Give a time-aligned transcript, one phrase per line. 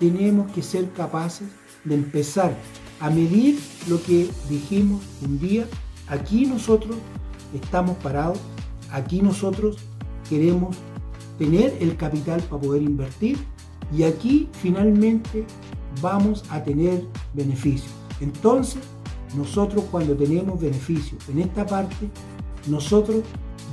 [0.00, 1.46] tenemos que ser capaces
[1.84, 2.56] de empezar
[2.98, 5.66] a medir lo que dijimos un día.
[6.08, 6.96] Aquí nosotros
[7.54, 8.38] estamos parados,
[8.90, 9.76] aquí nosotros
[10.28, 10.76] queremos
[11.38, 13.38] tener el capital para poder invertir
[13.96, 15.44] y aquí finalmente
[16.00, 17.04] vamos a tener
[17.34, 17.92] beneficios.
[18.20, 18.82] Entonces,
[19.36, 22.10] nosotros cuando tenemos beneficios en esta parte,
[22.66, 23.22] nosotros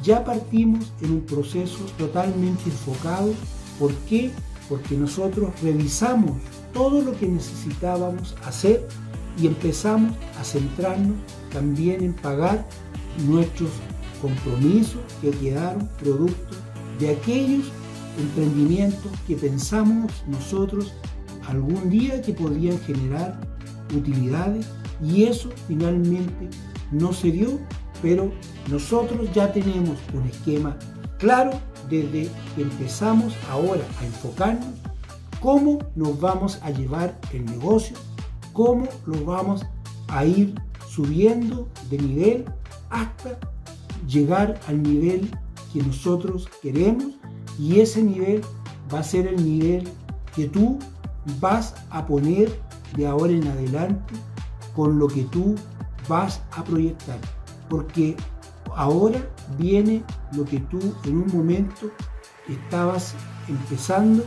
[0.03, 3.33] ya partimos en un proceso totalmente enfocado.
[3.79, 4.31] ¿Por qué?
[4.69, 6.31] Porque nosotros revisamos
[6.73, 8.87] todo lo que necesitábamos hacer
[9.41, 11.17] y empezamos a centrarnos
[11.51, 12.67] también en pagar
[13.27, 13.69] nuestros
[14.21, 16.55] compromisos que quedaron producto
[16.99, 17.71] de aquellos
[18.19, 20.93] emprendimientos que pensamos nosotros
[21.47, 23.39] algún día que podían generar
[23.95, 24.67] utilidades
[25.03, 26.49] y eso finalmente
[26.91, 27.59] no se dio,
[28.01, 28.31] pero
[28.69, 30.77] nosotros ya tenemos un esquema
[31.19, 31.51] claro
[31.89, 34.67] desde que empezamos ahora a enfocarnos
[35.39, 37.95] cómo nos vamos a llevar el negocio,
[38.53, 39.65] cómo lo vamos
[40.07, 40.55] a ir
[40.89, 42.45] subiendo de nivel
[42.89, 43.37] hasta
[44.07, 45.29] llegar al nivel
[45.73, 47.13] que nosotros queremos
[47.59, 48.41] y ese nivel
[48.93, 49.87] va a ser el nivel
[50.35, 50.79] que tú
[51.39, 52.59] vas a poner
[52.95, 54.13] de ahora en adelante
[54.75, 55.55] con lo que tú
[56.07, 57.19] vas a proyectar.
[57.69, 58.15] Porque
[58.77, 61.91] ahora viene lo que tú en un momento
[62.47, 63.15] estabas
[63.49, 64.23] empezando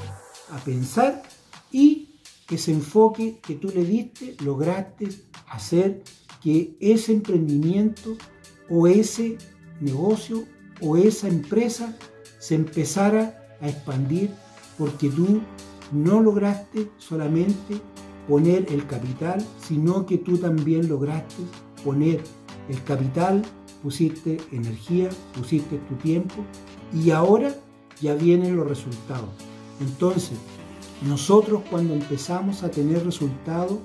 [0.52, 1.22] a pensar
[1.70, 2.20] y
[2.50, 5.08] ese enfoque que tú le diste lograste
[5.48, 6.02] hacer
[6.42, 8.16] que ese emprendimiento
[8.68, 9.38] o ese
[9.80, 10.44] negocio
[10.80, 11.96] o esa empresa
[12.40, 14.30] se empezara a expandir
[14.76, 15.42] porque tú
[15.92, 17.80] no lograste solamente
[18.26, 21.42] poner el capital, sino que tú también lograste
[21.84, 22.20] poner
[22.68, 23.42] el capital,
[23.82, 26.44] pusiste energía, pusiste tu tiempo
[26.92, 27.54] y ahora
[28.00, 29.30] ya vienen los resultados.
[29.80, 30.38] Entonces,
[31.02, 33.78] nosotros cuando empezamos a tener resultados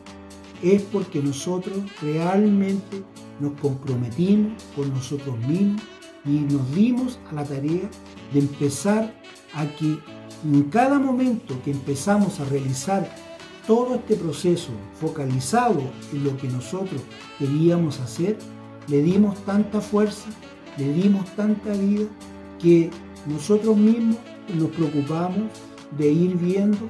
[0.61, 3.03] es porque nosotros realmente
[3.39, 5.81] nos comprometimos con nosotros mismos
[6.25, 7.89] y nos dimos a la tarea
[8.33, 9.13] de empezar
[9.53, 9.97] a que
[10.43, 13.09] en cada momento que empezamos a realizar
[13.65, 14.69] todo este proceso
[14.99, 15.81] focalizado
[16.13, 17.01] en lo que nosotros
[17.39, 18.37] queríamos hacer,
[18.87, 20.29] le dimos tanta fuerza,
[20.77, 22.05] le dimos tanta vida,
[22.59, 22.89] que
[23.27, 24.17] nosotros mismos
[24.57, 25.49] nos preocupamos
[25.97, 26.89] de ir viendo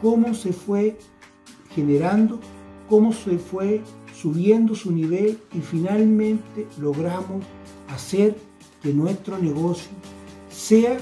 [0.00, 0.98] cómo se fue
[1.74, 2.40] generando,
[2.88, 3.82] cómo se fue
[4.14, 7.44] subiendo su nivel y finalmente logramos
[7.88, 8.36] hacer
[8.82, 9.90] que nuestro negocio
[10.50, 10.98] sea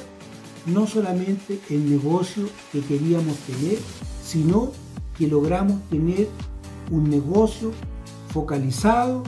[0.66, 3.78] no solamente el negocio que queríamos tener,
[4.24, 4.72] sino
[5.18, 6.28] que logramos tener
[6.90, 7.72] un negocio
[8.28, 9.22] focalizado,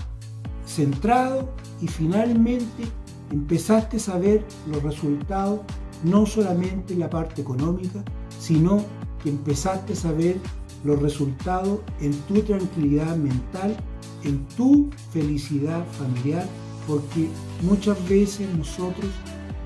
[0.67, 1.49] centrado
[1.81, 2.85] y finalmente
[3.31, 5.61] empezaste a ver los resultados
[6.03, 8.05] no solamente en la parte económica,
[8.39, 8.85] sino
[9.23, 10.37] que empezaste a ver
[10.85, 13.77] los resultados en tu tranquilidad mental,
[14.23, 16.47] en tu felicidad familiar,
[16.87, 17.29] porque
[17.63, 19.11] muchas veces nosotros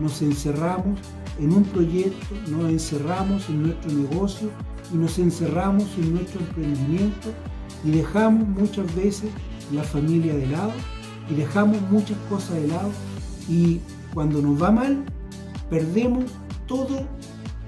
[0.01, 1.01] nos encerramos
[1.41, 4.51] en un proyecto, nos encerramos en nuestro negocio
[4.93, 7.29] y nos encerramos en nuestro emprendimiento
[7.85, 9.31] y dejamos muchas veces
[9.73, 10.73] la familia de lado
[11.31, 12.91] y dejamos muchas cosas de lado.
[13.49, 13.81] Y
[14.15, 15.05] cuando nos va mal
[15.71, 16.25] perdemos
[16.67, 17.07] todo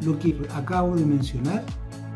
[0.02, 1.64] lo que acabo de mencionar.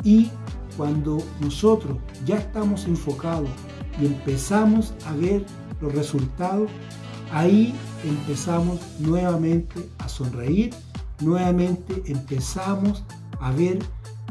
[0.02, 0.30] Y
[0.76, 3.48] cuando nosotros ya estamos enfocados
[4.00, 5.44] y empezamos a ver
[5.80, 6.70] los resultados,
[7.32, 7.74] ahí
[8.04, 10.74] empezamos nuevamente a sonreír
[11.20, 13.04] nuevamente empezamos
[13.40, 13.78] a ver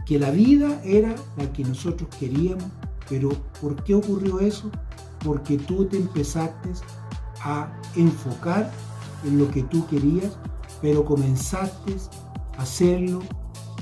[0.05, 2.65] que la vida era la que nosotros queríamos,
[3.09, 3.29] pero
[3.61, 4.69] ¿por qué ocurrió eso?
[5.23, 6.69] Porque tú te empezaste
[7.41, 8.71] a enfocar
[9.25, 10.37] en lo que tú querías,
[10.81, 11.95] pero comenzaste
[12.57, 13.19] a hacerlo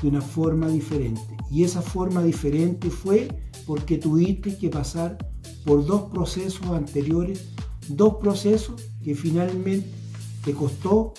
[0.02, 1.22] de una forma diferente.
[1.50, 3.28] Y esa forma diferente fue
[3.66, 5.18] porque tuviste que pasar
[5.66, 7.50] por dos procesos anteriores,
[7.88, 9.90] dos procesos que finalmente
[10.44, 11.14] te costó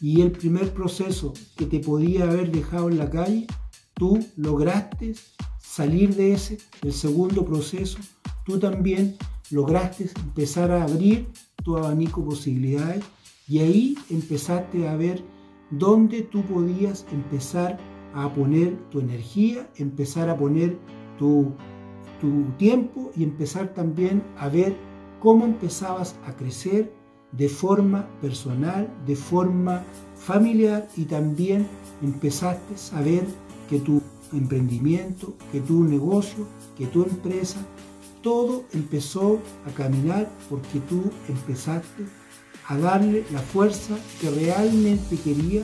[0.00, 3.46] y el primer proceso que te podía haber dejado en la calle,
[3.94, 5.14] tú lograste
[5.60, 6.58] salir de ese.
[6.82, 7.98] El segundo proceso,
[8.46, 9.16] tú también
[9.50, 11.28] lograste empezar a abrir
[11.64, 13.04] tu abanico de posibilidades
[13.48, 15.22] y ahí empezaste a ver
[15.70, 17.78] dónde tú podías empezar
[18.14, 20.78] a poner tu energía, empezar a poner
[21.18, 21.52] tu,
[22.20, 24.76] tu tiempo y empezar también a ver
[25.20, 26.92] cómo empezabas a crecer
[27.32, 29.84] de forma personal, de forma
[30.16, 31.66] familiar y también
[32.02, 33.24] empezaste a ver
[33.68, 34.02] que tu
[34.32, 37.60] emprendimiento, que tu negocio, que tu empresa,
[38.22, 42.04] todo empezó a caminar porque tú empezaste
[42.66, 45.62] a darle la fuerza que realmente quería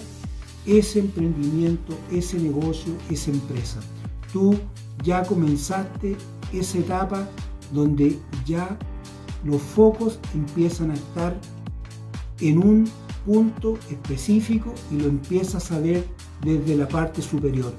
[0.67, 3.81] ese emprendimiento, ese negocio, esa empresa.
[4.32, 4.56] Tú
[5.05, 6.17] ya comenzaste
[6.53, 7.29] esa etapa
[7.73, 8.76] donde ya
[9.44, 11.38] los focos empiezan a estar
[12.41, 12.91] en un
[13.25, 16.05] punto específico y lo empiezas a ver
[16.43, 17.73] desde la parte superior.